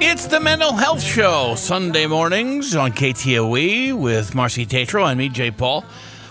[0.00, 5.50] It's the Mental Health Show, Sunday mornings on KTOE with Marcy Tatro and me, Jay
[5.50, 5.84] Paul.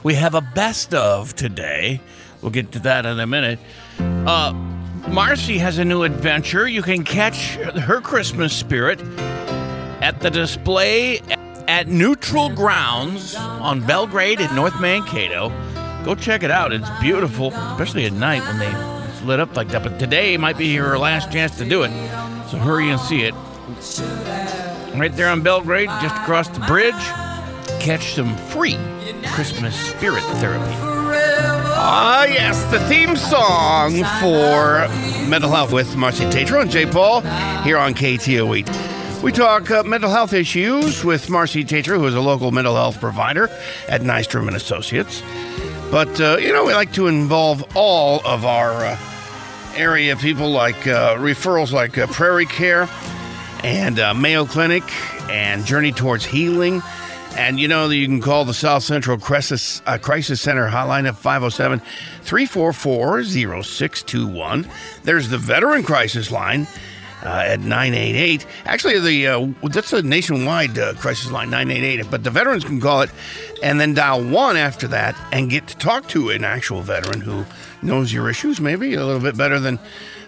[0.04, 2.00] We have a best of today.
[2.42, 3.60] We'll get to that in a minute.
[4.00, 4.54] Uh,
[5.10, 6.68] Marcy has a new adventure.
[6.68, 9.02] You can catch her Christmas spirit
[10.02, 11.20] at the display
[11.68, 15.50] at Neutral Grounds on Belgrade in North Mankato.
[16.04, 16.74] Go check it out.
[16.74, 18.72] It's beautiful, especially at night when they
[19.10, 19.84] it's lit up like that.
[19.84, 21.90] But today might be your last chance to do it.
[22.50, 23.34] So hurry and see it.
[24.96, 26.94] Right there on Belgrade, just across the bridge,
[27.80, 28.78] catch some free
[29.28, 30.74] Christmas spirit therapy.
[31.86, 34.88] Ah, yes, the theme song for
[35.28, 37.22] Mental Health with Marcy Tatro and Jay Paul
[37.64, 39.22] here on KTOE.
[39.24, 43.00] We talk uh, mental health issues with Marcy Tatro, who is a local mental health
[43.00, 43.50] provider
[43.88, 45.22] at Nystrom and Associates.
[45.94, 48.98] But, uh, you know, we like to involve all of our uh,
[49.76, 52.90] area people like uh, referrals like uh, Prairie Care
[53.64, 54.82] and uh, Mayo Clinic
[55.30, 56.82] and Journey Towards Healing.
[57.38, 61.16] And you know, you can call the South Central Crisis, uh, Crisis Center hotline at
[61.16, 61.80] 507
[62.24, 64.68] 344 0621.
[65.04, 66.66] There's the Veteran Crisis line.
[67.26, 68.46] Uh, at 988.
[68.66, 72.12] Actually, the uh, that's a nationwide uh, crisis line, 988.
[72.12, 73.10] But the veterans can call it
[73.64, 77.46] and then dial one after that and get to talk to an actual veteran who
[77.82, 79.80] knows your issues, maybe a little bit better than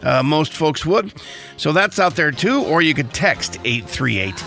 [0.03, 1.13] uh, most folks would.
[1.57, 2.63] So that's out there too.
[2.63, 4.41] Or you could text 838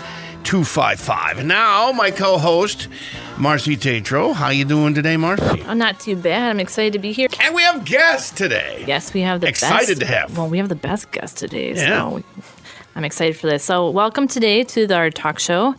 [0.49, 1.41] 255.
[1.41, 2.89] And now, my co host,
[3.37, 4.33] Marcy Tatro.
[4.33, 5.63] How you doing today, Marcy?
[5.65, 6.49] I'm not too bad.
[6.49, 7.29] I'm excited to be here.
[7.43, 8.83] And we have guests today.
[8.87, 9.63] Yes, we have the best.
[9.63, 10.39] Excited best, to have.
[10.39, 11.75] Well, we have the best guest today.
[11.75, 12.01] Yeah.
[12.01, 12.25] So we-
[12.97, 13.63] I'm excited for this.
[13.63, 15.75] So, welcome today to our talk show.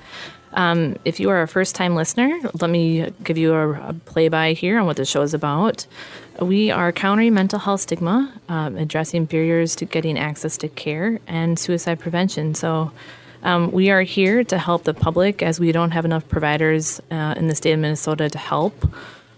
[0.53, 4.27] Um, if you are a first time listener, let me give you a, a play
[4.29, 5.87] by here on what the show is about.
[6.39, 11.57] We are countering mental health stigma, um, addressing barriers to getting access to care, and
[11.57, 12.53] suicide prevention.
[12.53, 12.91] So,
[13.43, 17.35] um, we are here to help the public as we don't have enough providers uh,
[17.37, 18.87] in the state of Minnesota to help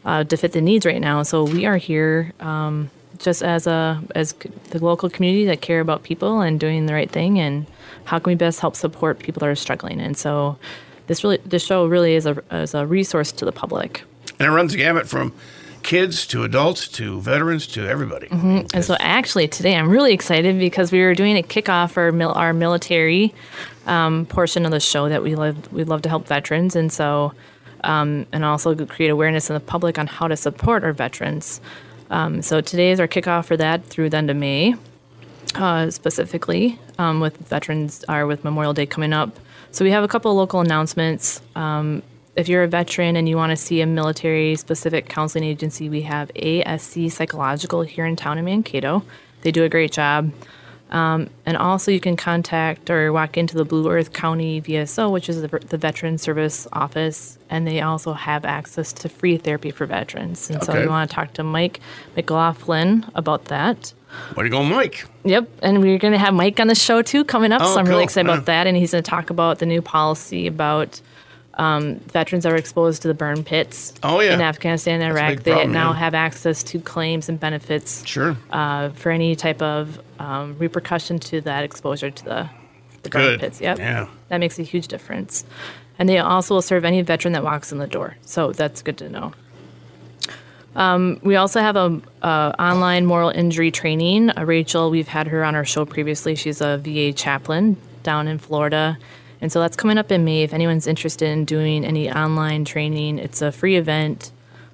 [0.05, 1.23] uh, to fit the needs right now.
[1.23, 2.89] So we are here um,
[3.19, 4.33] just as a as
[4.69, 7.67] the local community that care about people and doing the right thing, and
[8.05, 10.01] how can we best help support people that are struggling.
[10.01, 10.57] And so
[11.07, 14.03] this really this show really is a is a resource to the public.
[14.39, 15.33] And it runs the gamut from
[15.83, 18.27] kids to adults to veterans to everybody.
[18.73, 22.33] And so, actually, today I'm really excited because we were doing a kickoff for mil-
[22.33, 23.33] our military
[23.87, 25.71] um, portion of the show that we love.
[25.71, 27.33] We love to help veterans, and so,
[27.83, 31.61] um, and also create awareness in the public on how to support our veterans.
[32.09, 34.75] Um, so today is our kickoff for that through the end of May,
[35.55, 39.39] uh, specifically um, with veterans are with Memorial Day coming up.
[39.71, 41.41] So we have a couple of local announcements.
[42.41, 46.01] If you're a veteran and you want to see a military specific counseling agency, we
[46.01, 49.03] have ASC Psychological here in town in Mankato.
[49.43, 50.31] They do a great job.
[50.89, 55.29] Um, and also, you can contact or walk into the Blue Earth County VSO, which
[55.29, 59.85] is the, the Veteran Service Office, and they also have access to free therapy for
[59.85, 60.49] veterans.
[60.49, 60.81] And so, Okay.
[60.81, 61.79] you want to talk to Mike
[62.15, 63.93] McLaughlin about that.
[64.35, 65.05] Way to go, Mike.
[65.25, 67.79] Yep, and we're going to have Mike on the show too coming up, Oh, so
[67.79, 68.65] I'm really excited about that.
[68.65, 71.01] And he's going to talk about the new policy about
[71.55, 74.33] um, veterans that are exposed to the burn pits Oh, yeah.
[74.33, 75.43] in Afghanistan and Iraq.
[75.43, 75.97] They problem, now yeah.
[75.97, 78.37] have access to claims and benefits Sure.
[78.51, 82.49] uh, for any type of um, repercussion to that exposure to the,
[83.03, 83.39] the burn Good.
[83.41, 83.59] pits.
[83.61, 84.07] Yep, Yeah.
[84.29, 85.43] that makes a huge difference.
[85.99, 88.97] And they also will serve any veteran that walks in the door, so that's good
[88.99, 89.33] to know.
[90.73, 94.29] Um, we also have a, uh online moral injury training.
[94.29, 96.33] Uh, Rachel, we've had her on our show previously.
[96.35, 98.97] She's a VA chaplain down in Florida,
[99.41, 100.43] and so that's coming up in May.
[100.43, 104.31] If anyone's interested in doing any online training, it's a free event.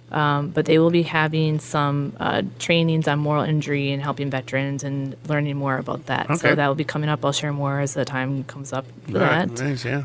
[0.10, 4.86] Um, but they will be having some uh, trainings on moral injury and helping veterans
[4.86, 6.30] and learning more about that.
[6.30, 6.36] Okay.
[6.38, 7.26] So that will be coming up.
[7.26, 9.50] I'll share more as the time comes up for right.
[9.50, 9.58] that.
[9.58, 10.04] Thanks, yeah.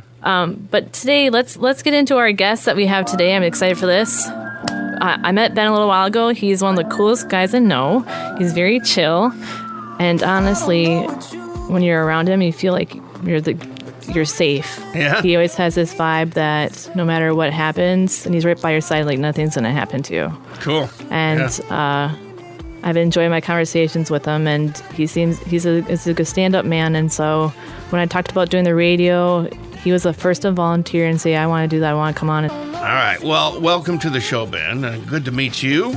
[0.70, 3.36] But today, let's let's get into our guests that we have today.
[3.36, 4.26] I'm excited for this.
[4.26, 6.30] I, I met Ben a little while ago.
[6.30, 8.00] He's one of the coolest guys I know.
[8.38, 9.32] He's very chill,
[10.00, 10.98] and honestly,
[11.68, 12.92] when you're around him, you feel like
[13.24, 13.54] you're the
[14.08, 14.82] you're safe.
[14.94, 15.22] Yeah.
[15.22, 18.80] He always has this vibe that no matter what happens, and he's right by your
[18.80, 20.32] side, like nothing's gonna happen to you.
[20.60, 20.88] Cool.
[21.10, 22.14] And uh,
[22.82, 26.64] I've enjoyed my conversations with him, and he seems he's a he's a good stand-up
[26.64, 26.94] man.
[26.94, 27.48] And so
[27.90, 29.48] when I talked about doing the radio,
[29.82, 31.90] he was the first to volunteer and say, "I want to do that.
[31.90, 33.22] I want to come on." All right.
[33.22, 34.84] Well, welcome to the show, Ben.
[34.84, 35.94] Uh, good to meet you.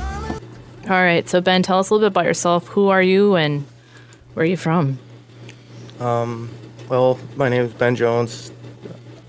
[0.88, 2.68] All right, so Ben, tell us a little bit about yourself.
[2.68, 3.66] Who are you, and
[4.34, 5.00] where are you from?
[6.88, 8.52] Well, my name is Ben Jones.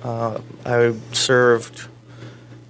[0.03, 1.87] Uh, I served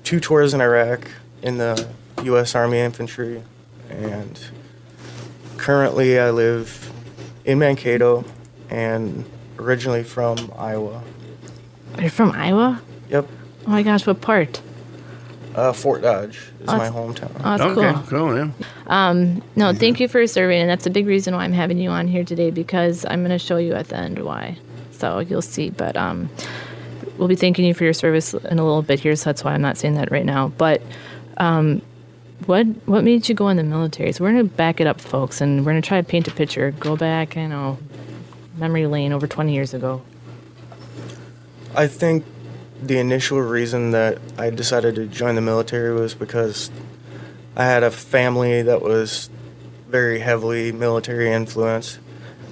[0.03, 1.07] two tours in Iraq
[1.41, 1.87] in the
[2.23, 2.55] U.S.
[2.55, 3.43] Army Infantry,
[3.89, 4.39] and
[5.57, 6.91] currently, I live
[7.43, 8.23] in Mankato
[8.69, 9.25] and
[9.59, 11.03] originally from Iowa.
[11.99, 12.81] You're from Iowa?
[13.09, 13.27] Yep.
[13.65, 14.61] Oh my gosh, what part?
[15.53, 17.31] Uh, Fort Dodge is Oh, my hometown.
[17.39, 18.29] Oh, that's okay, cool.
[18.29, 18.37] cool,
[18.87, 19.39] yeah.
[19.55, 22.07] No, thank you for serving, and that's a big reason why I'm having you on
[22.07, 24.57] here today because I'm going to show you at the end why.
[24.97, 25.69] So you'll see.
[25.69, 26.29] But um,
[27.17, 29.53] we'll be thanking you for your service in a little bit here, so that's why
[29.53, 30.49] I'm not saying that right now.
[30.49, 30.81] But
[31.37, 31.81] um,
[32.45, 34.11] what what made you go in the military?
[34.11, 36.71] So we're to back it up, folks, and we're to try to paint a picture.
[36.71, 37.77] Go back, you know,
[38.57, 40.01] memory lane over 20 years ago.
[41.75, 42.25] I think
[42.81, 46.69] the initial reason that I decided to join the military was because
[47.55, 49.29] I had a family that was
[49.87, 51.99] very heavily military influenced,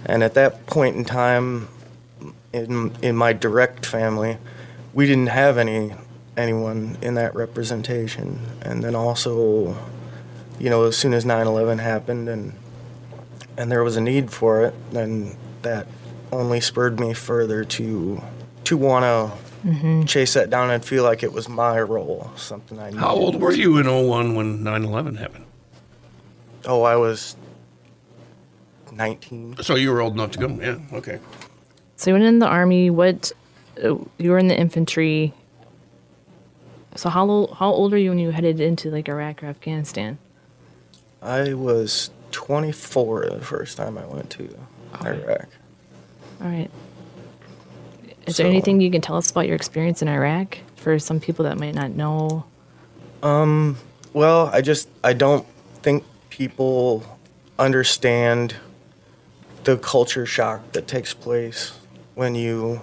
[0.05, 1.67] and at that point in time,
[2.55, 4.37] in in my direct family,
[4.93, 5.93] we didn't have any
[6.37, 9.75] anyone in that representation, and then also,
[10.59, 12.53] you know, as soon as 9/11 happened and
[13.57, 15.87] and there was a need for it, then that
[16.31, 18.21] only spurred me further to
[18.65, 20.03] to want to mm-hmm.
[20.05, 22.99] chase that down and feel like it was my role, something I needed.
[22.99, 25.45] How old were you in 01 when 9 11 happened?
[26.65, 27.35] Oh, I was
[28.91, 29.57] 19.
[29.61, 30.47] So you were old enough to go?
[30.47, 31.19] Yeah, okay.
[31.95, 32.89] So you went in the army.
[32.89, 33.31] What?
[33.83, 35.33] Uh, you were in the infantry.
[36.95, 40.17] So how old, how old were you when you headed into like Iraq or Afghanistan?
[41.21, 44.55] I was 24 the first time I went to
[45.03, 45.47] Iraq.
[46.41, 46.69] All right.
[48.27, 51.45] Is there anything you can tell us about your experience in Iraq for some people
[51.45, 52.45] that might not know?
[53.23, 53.77] Um,
[54.13, 55.45] Well, I just I don't
[55.81, 57.03] think people
[57.59, 58.55] understand
[59.63, 61.71] the culture shock that takes place
[62.15, 62.81] when you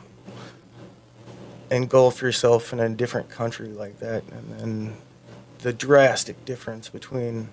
[1.71, 4.97] engulf yourself in a different country like that and then
[5.61, 7.49] the drastic difference between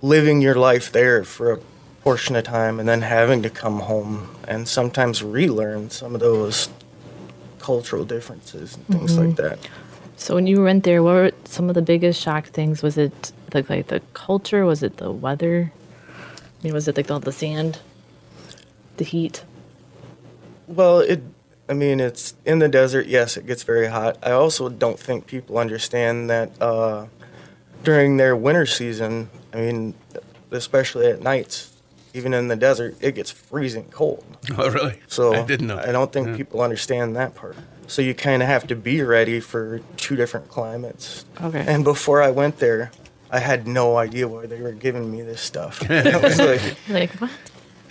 [0.00, 1.58] living your life there for a
[2.02, 6.70] portion of time and then having to come home and sometimes relearn some of those
[7.58, 9.42] cultural differences and things like mm-hmm.
[9.42, 9.58] that.
[10.16, 12.82] So when you went there, what were some of the biggest shock things?
[12.82, 14.64] Was it like, like the culture?
[14.64, 15.72] Was it the weather?
[16.08, 17.80] I mean, was it like all the sand,
[18.96, 19.44] the heat?
[20.68, 21.22] Well, it.
[21.70, 23.06] I mean, it's in the desert.
[23.08, 24.16] Yes, it gets very hot.
[24.22, 27.06] I also don't think people understand that uh,
[27.84, 29.28] during their winter season.
[29.52, 29.94] I mean,
[30.50, 31.72] especially at nights,
[32.14, 34.24] even in the desert, it gets freezing cold.
[34.56, 34.98] Oh, really?
[35.08, 35.78] So I didn't know.
[35.78, 36.36] I don't think Yeah.
[36.36, 37.54] people understand that part.
[37.86, 41.24] So you kind of have to be ready for two different climates.
[41.42, 41.64] Okay.
[41.66, 42.90] And before I went there,
[43.30, 45.82] I had no idea why they were giving me this stuff.
[45.90, 47.30] I was like, Like what?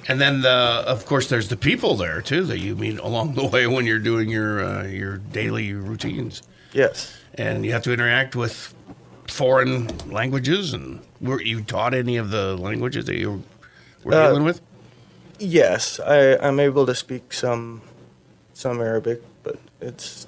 [0.08, 3.46] And then, the, of course, there's the people there too that you meet along the
[3.54, 6.44] way when you're doing your uh, your daily routines,
[6.74, 7.18] yes.
[7.36, 8.74] and you have to interact with
[9.28, 10.74] foreign languages.
[10.74, 13.44] And were you taught any of the languages that you
[14.04, 14.62] were Uh, dealing with?
[15.40, 17.82] Yes, I, I'm able to speak some
[18.54, 20.26] some Arabic, but it's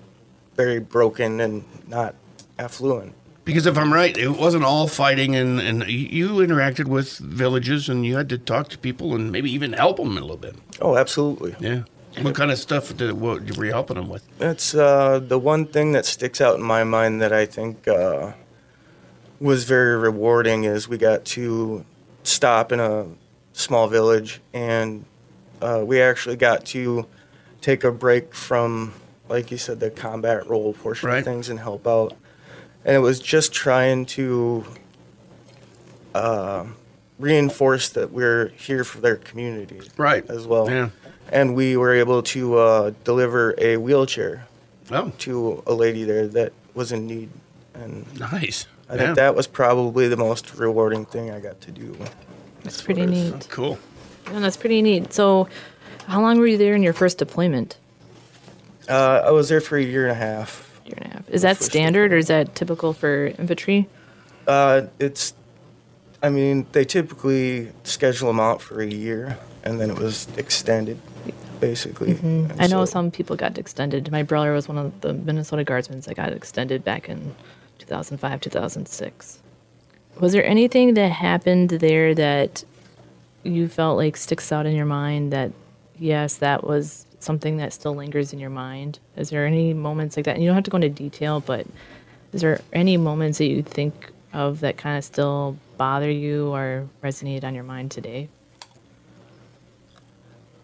[0.55, 2.15] very broken and not
[2.59, 3.13] affluent.
[3.49, 8.05] Because if I'm right, it wasn't all fighting, and, and you interacted with villages, and
[8.05, 10.53] you had to talk to people, and maybe even help them a little bit.
[10.79, 11.55] Oh, absolutely.
[11.59, 11.81] Yeah.
[12.21, 14.21] What kind of stuff did what were you helping them with?
[14.37, 18.33] That's uh, the one thing that sticks out in my mind that I think uh,
[19.39, 21.83] was very rewarding is we got to
[22.21, 23.07] stop in a
[23.53, 25.05] small village and
[25.59, 27.07] uh, we actually got to
[27.61, 28.93] take a break from,
[29.27, 31.17] like you said, the combat role portion Right.
[31.17, 32.13] of things and help out.
[32.85, 34.65] And it was just trying to
[36.15, 36.65] uh,
[37.17, 40.27] reinforce that we're here for their community Right.
[40.29, 40.69] as well.
[40.69, 40.89] Yeah.
[41.31, 44.47] And we were able to uh, deliver a wheelchair
[44.91, 47.29] Oh, to a lady there that was in need.
[47.75, 48.65] And nice.
[48.89, 48.99] I Yeah.
[49.03, 51.95] think that was probably the most rewarding thing I got to do.
[52.63, 53.47] That's pretty far as- neat.
[53.49, 53.77] Cool.
[54.31, 55.13] Yeah, that's pretty neat.
[55.13, 55.47] So,
[56.07, 57.77] how long were you there in your first deployment?
[58.87, 60.68] Uh, I was there for a year and a half.
[60.89, 61.29] Year and a half.
[61.29, 63.87] Is that standard or is that typical for infantry?
[64.47, 65.33] Uh, it's,
[66.23, 70.99] I mean, they typically schedule them out for a year, and then it was extended,
[71.59, 72.15] basically.
[72.15, 72.59] Mm-hmm.
[72.59, 74.11] I know so- some people got extended.
[74.11, 77.35] My brother was one of the Minnesota Guardsmen that got extended back in
[77.77, 79.39] 2005, 2006.
[80.19, 82.63] Was there anything that happened there that
[83.43, 85.51] you felt like sticks out in your mind that,
[85.97, 88.99] yes, that was something that still lingers in your mind?
[89.15, 90.35] Is there any moments like that?
[90.35, 91.67] And you don't have to go into detail, but
[92.33, 96.87] is there any moments that you think of that kind of still bother you or
[97.03, 98.29] resonate on your mind today?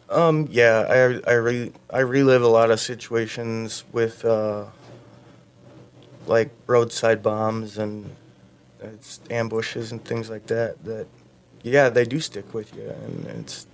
[0.10, 0.86] Um, yeah,
[1.28, 4.66] I I re, I relive a lot of situations with uh,
[6.28, 8.16] like roadside bombs and
[8.82, 11.08] it's ambushes and things like that that
[11.66, 13.66] yeah, they do stick with you, and it's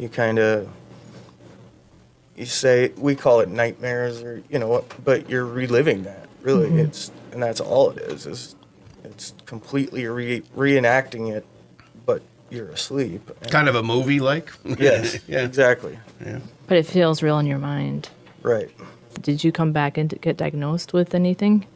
[0.00, 0.68] you kind of
[2.38, 6.28] you say we call it nightmares, or you know, but you're reliving that.
[6.42, 8.26] Really, it's and that's all it is.
[8.26, 8.54] Is
[9.04, 11.44] it's completely re- reenacting it,
[12.06, 13.28] but you're asleep.
[13.42, 14.52] And- Kind of a movie like?
[14.78, 15.44] Yes, yeah.
[15.44, 15.98] exactly.
[16.24, 16.38] Yeah.
[16.68, 18.08] But it feels real in your mind.
[18.42, 18.70] Right.
[19.20, 21.66] Did you come back and get diagnosed with anything?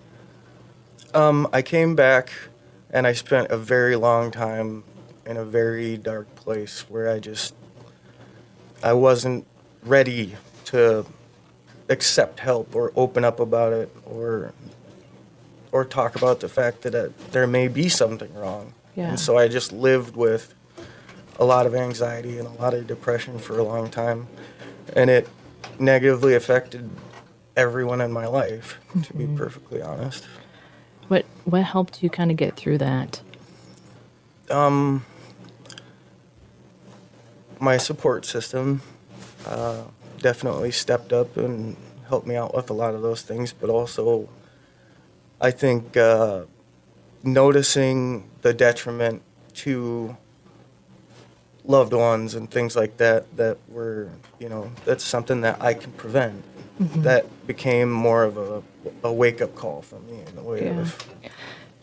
[1.12, 2.30] Um, I came back
[2.90, 4.84] and I spent a very long time
[5.26, 7.54] in a very dark place where I just
[8.82, 9.46] I wasn't
[9.84, 11.06] ready to
[11.88, 14.52] accept help or open up about it or
[15.72, 18.74] or talk about the fact that uh, there may be something wrong.
[18.94, 19.08] Yeah.
[19.08, 20.54] And so I just lived with
[21.38, 24.28] a lot of anxiety and a lot of depression for a long time
[24.94, 25.26] and it
[25.78, 26.90] negatively affected
[27.56, 30.26] everyone in my life to be perfectly honest.
[31.08, 33.20] What what helped you kind of get through that?
[34.50, 35.04] Um,
[37.58, 38.82] my support system
[39.46, 39.82] uh,
[40.22, 41.76] definitely stepped up and
[42.08, 44.28] helped me out with a lot of those things, but also
[45.40, 46.42] I think uh,
[47.22, 49.22] noticing the detriment
[49.54, 50.16] to
[51.64, 54.08] loved ones and things like that that were
[54.40, 56.42] you know that's something that I can prevent.
[56.96, 58.62] That became more of a,
[59.04, 60.80] a wake up call for me in a way Yeah.
[60.80, 60.98] of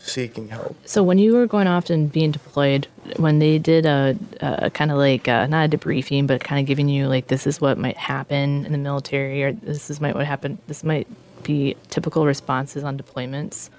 [0.00, 0.76] seeking help.
[0.86, 4.90] So when you were going off and being deployed, when they did a, a kind
[4.90, 7.78] of like uh not a debriefing, but kind of giving you like this is what
[7.78, 10.58] might happen in the military, or this is might what happened.
[10.66, 11.06] This might
[11.42, 13.70] be typical responses on deployments.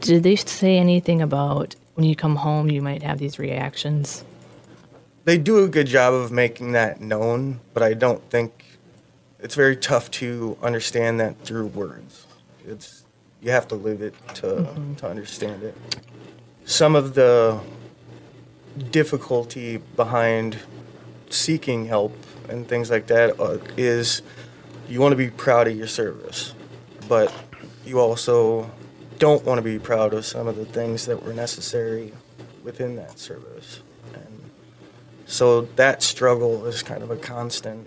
[0.00, 4.24] Did they say anything about when you come home you might have these reactions?
[5.24, 8.64] they do a good job of making that known, but I don't think
[9.38, 12.26] it's very tough to understand that through words.
[12.66, 12.99] It's
[13.42, 14.68] you have to live it to
[14.98, 15.76] to understand it.
[16.64, 17.60] Some of the
[18.90, 20.58] difficulty behind
[21.30, 22.14] seeking help
[22.48, 24.22] and things like that uh, is
[24.88, 26.54] you want to be proud of your service,
[27.08, 27.32] but
[27.84, 28.70] you also
[29.18, 32.12] don't want to be proud of some of the things that were necessary
[32.64, 33.80] within that service.
[34.14, 34.50] And
[35.26, 37.86] so that struggle is kind of a constant.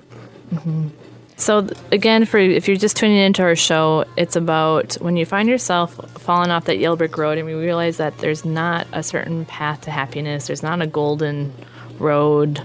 [1.36, 5.50] So again, for if you're just tuning into our show, it's about when you find
[5.50, 9.46] yourself falling off that yellow brick road, and we realize that there's not a certain
[9.46, 10.48] path to happiness.
[10.48, 11.54] There's not a golden
[12.00, 12.62] road.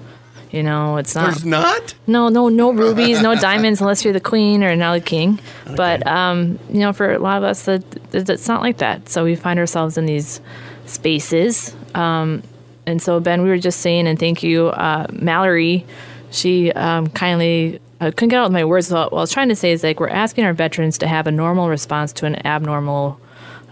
[0.50, 1.24] You know, it's not.
[1.32, 1.94] There's not?
[2.06, 5.40] No, no, no rubies, no diamonds, unless you're the queen or now the king.
[5.76, 7.82] But um, you know, for a lot of us, that
[8.12, 9.08] that- it's not like that.
[9.08, 10.40] So we find ourselves in these
[10.86, 11.74] spaces.
[11.94, 12.42] Um,
[12.86, 15.84] and so Ben, we were just saying, and thank you, uh, Mallory.
[16.30, 18.90] She um, kindly I couldn't get out my words.
[18.90, 21.32] What I was trying to say is like we're asking our veterans to have a
[21.32, 23.20] normal response to an abnormal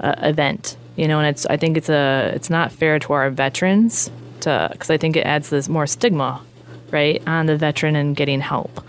[0.00, 0.76] uh, event.
[0.96, 4.68] You know, and it's I think it's a it's not fair to our veterans to
[4.72, 6.40] because I think it adds this more stigma,
[6.90, 8.84] right, on the veteran and getting help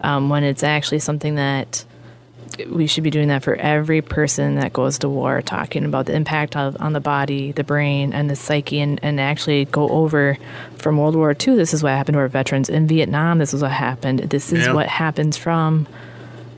[0.00, 1.84] um, when it's actually something that
[2.68, 6.14] we should be doing that for every person that goes to war, talking about the
[6.14, 10.36] impact of, on the body, the brain, and the psyche, and, and actually go over
[10.76, 11.54] from World War II.
[11.56, 13.38] This is what happened to our veterans in Vietnam.
[13.38, 14.20] This is what happened.
[14.20, 14.72] This is Yeah.
[14.74, 15.86] what happens from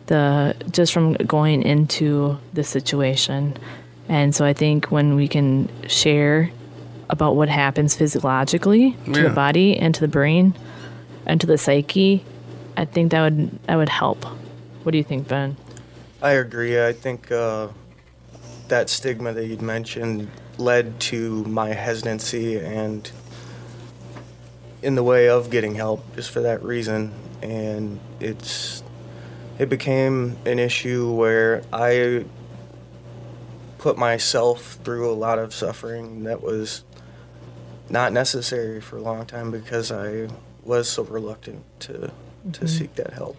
[0.07, 3.57] the just from going into the situation.
[4.09, 6.51] And so I think when we can share
[7.09, 9.29] about what happens physiologically to Yeah.
[9.29, 10.55] the body and to the brain
[11.27, 12.25] and to the psyche,
[12.77, 14.25] I think that would that would help.
[14.83, 15.57] What do you think, Ben?
[16.23, 16.81] I agree.
[16.81, 17.67] I think uh,
[18.69, 23.11] that stigma that you'd mentioned led to my hesitancy and
[24.83, 27.13] in the way of getting help just for that reason.
[27.43, 28.85] And it's
[29.59, 32.25] it became an issue where I
[33.79, 36.85] put myself through a lot of suffering that was
[37.91, 40.29] not necessary for a long time because I
[40.63, 42.13] was so reluctant to
[42.53, 43.37] to seek that help.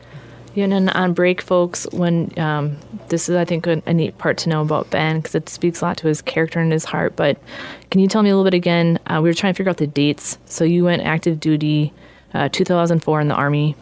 [0.56, 2.78] Yeah, and on break, folks, when um,
[3.10, 5.82] this is, I think, a, a neat part to know about Ben because it speaks
[5.82, 7.16] a lot to his character and his heart.
[7.16, 7.40] But
[7.90, 9.00] can you tell me a little bit again?
[9.08, 10.38] Uh, we were trying to figure out the dates.
[10.46, 11.92] So you went active duty,
[12.36, 13.76] uh, 2004 in the Army,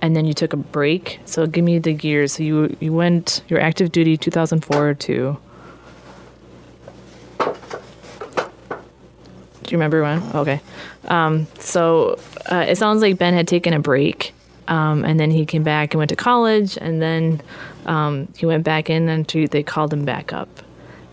[0.00, 1.20] and then you took a break.
[1.26, 2.32] So give me the years.
[2.32, 5.38] So you you went your active duty 2004 to.
[9.62, 10.22] Do you remember when?
[10.34, 10.60] Okay.
[11.04, 12.18] Um, so
[12.50, 14.32] uh, it sounds like Ben had taken a break,
[14.70, 17.42] um, and then he came back and went to college, and then
[17.84, 20.48] um, he went back in and to, they called him back up.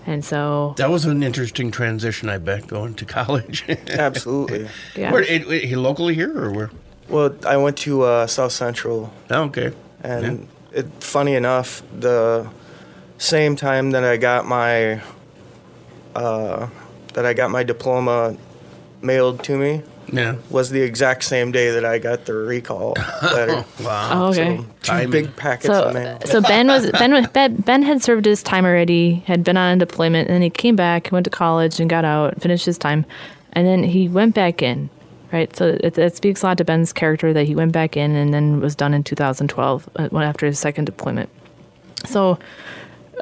[0.06, 3.66] And so, That was an interesting transition, I bet, going to college.
[3.90, 4.70] Absolutely.
[4.96, 5.12] yeah.
[5.12, 6.72] Where, it, it- he locally here or where?
[7.10, 9.72] Well, I went to uh, South Central, Oh, okay.
[10.04, 12.48] and it, funny enough, the
[13.18, 15.02] same time that I got my
[16.16, 16.68] uh,
[17.14, 18.36] that I got my diploma
[19.02, 20.36] mailed to me Yeah.
[20.50, 23.66] was the exact same day that I got the recall letter.
[23.84, 24.10] Wow.
[24.26, 24.58] Oh, okay.
[24.58, 25.10] So, two Timing.
[25.12, 26.20] big packets So, of mail.
[26.26, 29.78] so Ben was Ben, was- ben Ben had served his time already, had been on
[29.78, 33.06] deployment, and then he came back, went to college, and got out, finished his time,
[33.54, 34.90] and then he went back in,
[35.34, 35.54] right?
[35.56, 38.34] So it, it speaks a lot to Ben's character that he went back in and
[38.34, 41.30] then was done in 2012, uh, after his second deployment.
[42.06, 42.38] So,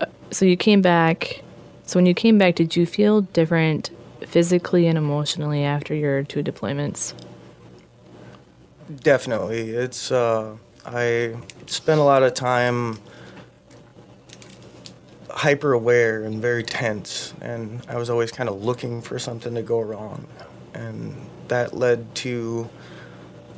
[0.01, 1.41] uh, so you came back.
[1.87, 3.89] So when you came back, did you feel different
[4.25, 7.13] physically and emotionally after your two deployments?
[9.01, 9.69] Definitely.
[9.71, 12.99] It's uh I spent a lot of time
[15.29, 19.61] hyper aware and very tense and I was always kind of looking for something to
[19.61, 20.27] go wrong.
[20.73, 21.15] And
[21.47, 22.69] that led to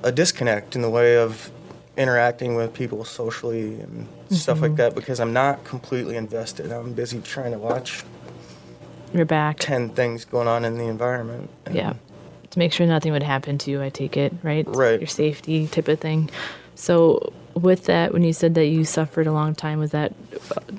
[0.04, 1.52] a disconnect in the way of
[1.98, 6.72] interacting with people socially and stuff like that because I'm not completely invested.
[6.72, 8.04] I'm busy trying to watch
[9.14, 9.60] You're back.
[9.60, 11.50] 10 things going on in the environment.
[11.72, 11.94] Yeah.
[12.52, 14.66] To make sure nothing would happen to you, I take it, right?
[14.68, 15.00] Right.
[15.00, 16.30] Your safety type of thing.
[16.76, 20.14] So, with that, when you said that you suffered a long time, was that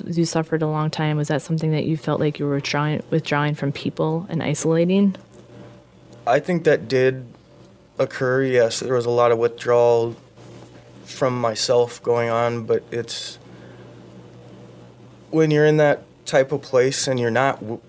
[0.07, 1.17] you suffered a long time?
[1.17, 5.17] Was that something that you felt like you were withdrawing, withdrawing from people and isolating?
[6.27, 7.27] I think that did
[7.99, 8.45] occur.
[8.45, 10.15] Yes, there was a lot of withdrawal
[11.05, 13.39] from myself going on, but it's
[15.31, 17.81] when you're in that type of place and you're not w-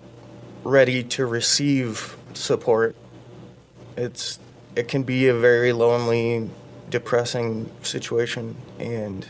[0.64, 2.96] ready to receive support,
[3.98, 4.40] it's
[4.76, 6.50] it can be a very lonely,
[6.90, 9.28] depressing situation, and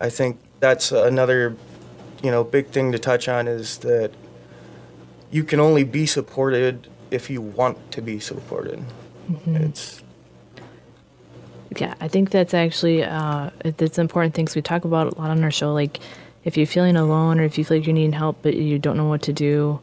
[0.00, 1.54] I think that's another,
[2.22, 4.10] you know, big thing to touch on is that
[5.30, 8.82] you can only be supported if you want to be supported.
[9.46, 10.02] It's
[11.76, 15.42] Yeah, I think that's actually uh, that's important things we talk about a lot on
[15.44, 15.72] our show.
[15.72, 16.00] Like,
[16.44, 18.96] if you're feeling alone or if you feel like you're needing help but you don't
[18.96, 19.80] know what to do,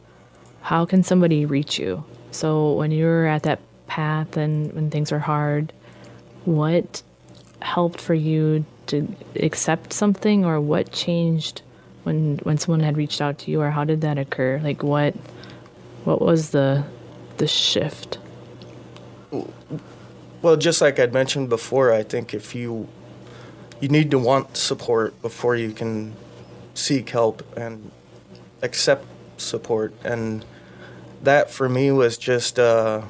[0.62, 2.04] how can somebody reach you?
[2.30, 5.72] So when you're at that path and when things are hard,
[6.44, 7.02] what
[7.60, 11.62] helped for you to accept something, or what changed
[12.04, 14.60] when when someone had reached out to you, or how did that occur?
[14.62, 15.14] Like, what
[16.04, 16.84] what was the
[17.36, 18.18] the shift?
[20.42, 21.92] well, just like I'd mentioned before.
[21.92, 22.88] I think if you
[23.80, 26.14] you need to want support before you can
[26.74, 27.90] seek help and
[28.62, 29.06] accept
[29.40, 30.44] support, and
[31.22, 33.02] that for me was just uh,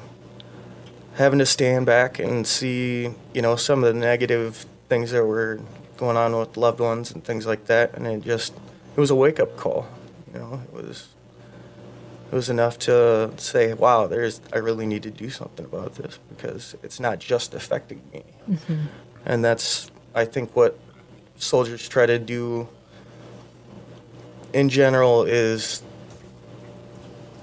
[1.15, 5.59] having to stand back and see, you know, some of the negative things that were
[5.97, 8.53] going on with loved ones and things like that, and it just
[8.95, 9.87] it was a wake up call.
[10.33, 11.09] You know, it was
[12.31, 16.17] it was enough to say, "Wow, there's I really need to do something about this
[16.29, 18.23] because it's not just affecting me."
[19.25, 20.77] And that's I think what
[21.37, 22.67] soldiers try to do
[24.53, 25.81] in general is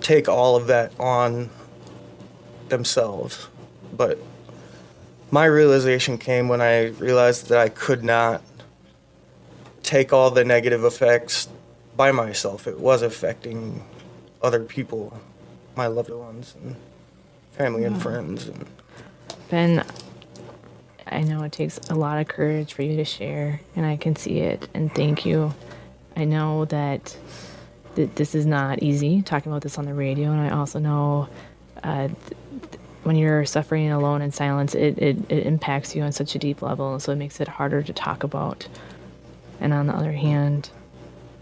[0.09, 1.51] take all of that on
[2.71, 3.47] themselves.
[3.95, 4.19] But
[5.31, 8.41] my realization came when I realized that I could not
[9.83, 11.47] take all the negative effects
[11.95, 12.67] by myself.
[12.67, 13.85] It was affecting
[14.41, 15.13] other people,
[15.77, 16.77] my loved ones and
[17.53, 18.01] family and hmm.
[18.01, 18.67] friends and
[19.51, 19.85] Ben,
[21.07, 24.15] I know it takes a lot of courage for you to share, and I can
[24.15, 25.55] see it, and thank you.
[26.17, 27.17] I know that
[27.99, 31.29] th- this is not easy talking about this on the radio, and I also know
[31.83, 36.35] uh, th- when you're suffering alone in silence, it, it, it impacts you on such
[36.35, 38.69] a deep level, and so it makes it harder to talk about.
[39.61, 40.71] And on the other hand,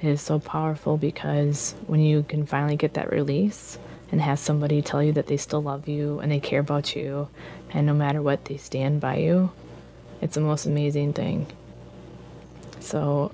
[0.00, 3.78] it is so powerful because when you can finally get that release
[4.10, 7.28] and have somebody tell you that they still love you and they care about you
[7.72, 9.50] and no matter what they stand by you
[10.20, 11.46] it's the most amazing thing.
[12.80, 13.32] So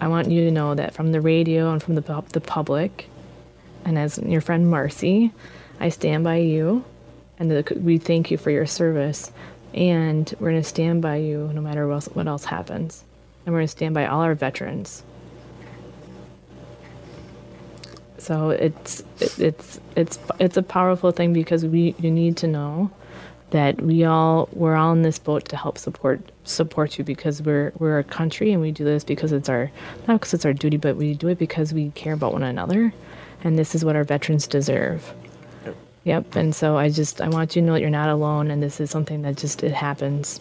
[0.00, 3.08] i want you to know that from the radio and from the, pub- the public
[3.84, 5.32] and as your friend marcy
[5.80, 6.84] i stand by you
[7.38, 9.32] and the, we thank you for your service
[9.74, 13.04] and we're going to stand by you no matter what else, what else happens.
[13.44, 15.02] And we're going to stand by all our veterans.
[18.18, 22.90] So it's it, it's it's it's a powerful thing because we you need to know
[23.54, 27.72] that we all we're all in this boat to help support support you because we're
[27.78, 29.70] we're a country and we do this because it's our
[30.08, 32.92] not because it's our duty but we do it because we care about one another
[33.44, 35.14] and this is what our veterans deserve
[35.64, 36.36] yep yep.
[36.36, 38.80] and so i just i want you to know that you're not alone and this
[38.80, 40.40] is something that just it happens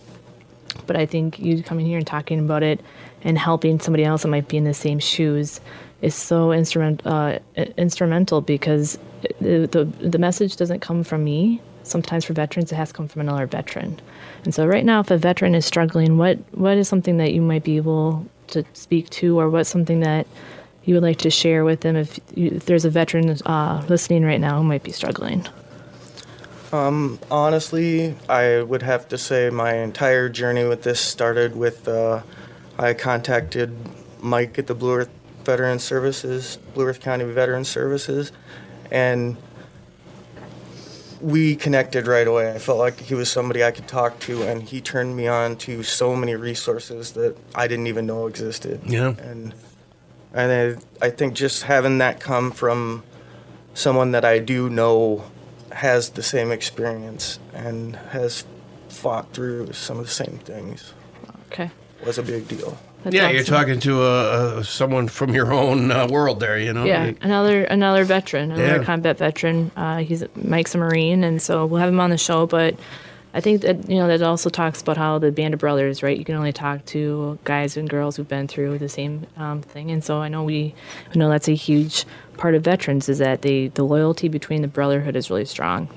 [0.88, 2.82] but I think you coming here and talking about it
[3.24, 5.62] and helping somebody else that might be in the same shoes
[6.02, 7.40] is so instrument, uh,
[7.78, 8.98] instrumental because
[9.40, 11.62] the, the, the message doesn't come from me.
[11.84, 14.00] Sometimes for veterans, it has to come from another veteran.
[14.44, 17.42] And so, right now, if a veteran is struggling, what, what is something that you
[17.42, 20.28] might be able to speak to, or what's something that
[20.86, 24.24] you would like to share with them if, you, if there's a veteran uh, listening
[24.24, 25.48] right now who might be struggling?
[26.74, 32.24] Honestly, I would have to say my entire journey with this started with uh,
[32.80, 33.76] I contacted
[34.22, 35.10] Mike at the Blue Earth
[35.44, 38.32] Veteran Services, Blue Earth County Veteran Services,
[38.90, 39.38] and
[41.24, 42.52] we connected right away.
[42.52, 45.56] I felt like he was somebody I could talk to, and he turned me on
[45.58, 48.82] to so many resources that I didn't even know existed.
[48.86, 49.16] Yeah.
[49.20, 49.54] And
[50.34, 53.04] and I, I think just having that come from
[53.74, 55.24] someone that I do know
[55.72, 58.44] has the same experience and has
[58.90, 60.94] fought through some of the same things
[61.48, 61.72] Okay.
[62.06, 62.78] was a big deal.
[63.04, 66.72] That's yeah, you're talking to uh, uh, someone from your own uh, world there, you
[66.74, 66.86] know?
[66.86, 68.84] Yeah, another another veteran, another Yeah.
[68.84, 69.72] combat veteran.
[69.76, 72.46] Uh, he's Mike's a Marine, and so we'll have him on the show.
[72.48, 72.76] But
[73.34, 76.18] I think that you know that also talks about how the band of brothers, right?
[76.18, 79.92] You can only talk to guys and girls who've been through the same um, thing,
[79.92, 80.74] and so I know we,
[81.14, 82.06] I know that's a huge
[82.38, 85.90] part of veterans is that they the loyalty between the brotherhood is really strong,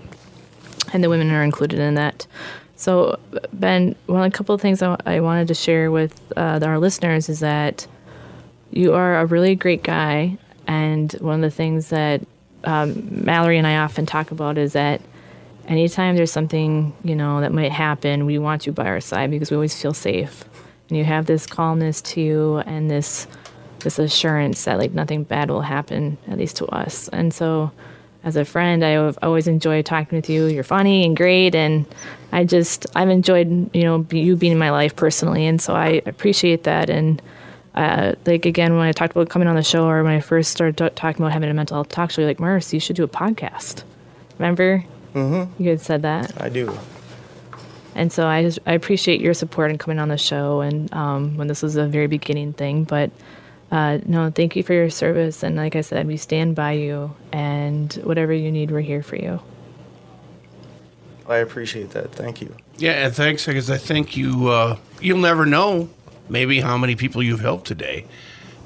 [0.92, 2.26] and the women are included in that.
[2.76, 3.18] So
[3.52, 7.28] Ben, one a couple of things I, I wanted to share with uh, our listeners
[7.28, 7.86] is that
[8.70, 10.36] you are a really great guy,
[10.66, 12.20] and one of the things that
[12.64, 15.00] um, Mallory and I often talk about is that
[15.66, 19.50] anytime there's something you know that might happen, we want you by our side because
[19.50, 20.44] we always feel safe,
[20.88, 23.26] and you have this calmness to you and this
[23.80, 27.08] this assurance that like nothing bad will happen, at least to us.
[27.08, 27.70] And so,
[28.24, 30.46] as a friend, I have always enjoyed talking with you.
[30.46, 31.86] You're funny and great, and
[32.36, 36.02] I just I've enjoyed you know you being in my life personally, and so I
[36.04, 37.22] appreciate that and
[37.74, 40.50] uh, like again when I talked about coming on the show or when I first
[40.52, 42.94] started t- talking about having a mental health talk show, you're like Merce, you should
[42.94, 43.84] do a podcast.
[44.38, 44.84] Remember?
[45.14, 45.62] Mm-hmm.
[45.62, 46.78] You had said that, I do.
[47.94, 50.60] and so I just I appreciate your support and coming on the show.
[50.60, 53.10] And um, when this was a very beginning thing, but
[53.70, 55.42] uh, no, thank you for your service.
[55.42, 59.16] And like I said, we stand by you, and whatever you need, we're here for
[59.16, 59.40] you.
[61.28, 62.12] I appreciate that.
[62.12, 62.54] Thank you.
[62.78, 65.88] Yeah, and thanks because I think you uh, you'll never know
[66.28, 68.06] maybe how many people you've helped today,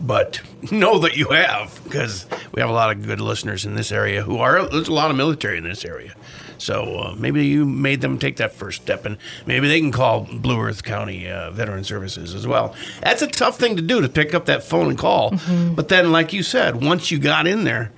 [0.01, 3.91] but know that you have because we have a lot of good listeners in this
[3.93, 6.15] area who are there's a lot of military in this area.
[6.59, 10.29] So uh, maybe you made them take that first step, and maybe they can call
[10.31, 12.75] Blue Earth County uh, Veteran Services as well.
[13.01, 15.35] That's a tough thing to do to pick up that phone and call,
[15.75, 17.93] but then, like you said, once you got in there,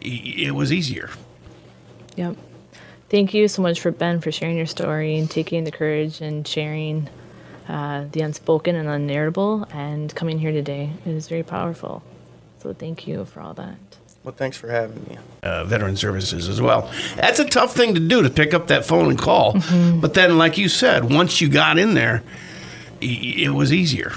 [0.00, 1.08] it was easier.
[2.16, 2.36] Yep.
[3.14, 6.44] Thank you so much for Ben for sharing your story and taking the courage and
[6.44, 7.08] sharing
[7.68, 10.90] uh, the unspoken and unnarratable and coming here today.
[11.06, 12.02] It is very powerful.
[12.58, 13.76] So thank you for all that.
[14.24, 15.18] Well, thanks for having me.
[15.44, 16.90] uh, veteran services as well.
[17.14, 19.60] That's a tough thing to do to pick up that phone and call.
[20.00, 22.24] But then, like you said, once you got in there,
[23.00, 24.12] it was easier.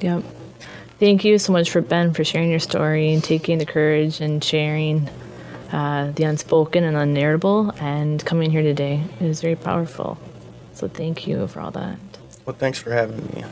[0.00, 0.24] Yep.
[0.98, 4.42] Thank you so much for Ben for sharing your story and taking the courage and
[4.42, 5.08] sharing
[5.72, 9.02] uh, the unspoken and unnarratable and coming here today.
[9.20, 10.18] is very powerful.
[10.74, 11.98] So thank you for all that.
[12.44, 13.44] Well, thanks for having me.